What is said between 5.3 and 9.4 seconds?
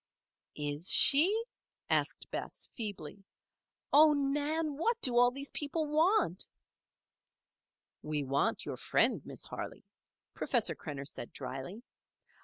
people want?" "We want your friend,